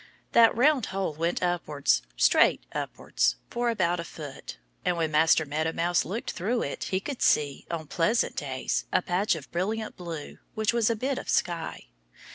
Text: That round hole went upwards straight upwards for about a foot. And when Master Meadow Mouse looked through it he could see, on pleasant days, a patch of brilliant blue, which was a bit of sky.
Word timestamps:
That 0.31 0.57
round 0.57 0.87
hole 0.87 1.13
went 1.13 1.43
upwards 1.43 2.01
straight 2.17 2.65
upwards 2.71 3.35
for 3.51 3.69
about 3.69 3.99
a 3.99 4.03
foot. 4.03 4.57
And 4.83 4.97
when 4.97 5.11
Master 5.11 5.45
Meadow 5.45 5.73
Mouse 5.73 6.03
looked 6.05 6.31
through 6.31 6.63
it 6.63 6.85
he 6.85 6.99
could 6.99 7.21
see, 7.21 7.67
on 7.69 7.85
pleasant 7.85 8.35
days, 8.35 8.85
a 8.91 9.03
patch 9.03 9.35
of 9.35 9.51
brilliant 9.51 9.95
blue, 9.95 10.39
which 10.55 10.73
was 10.73 10.89
a 10.89 10.95
bit 10.95 11.19
of 11.19 11.29
sky. 11.29 11.89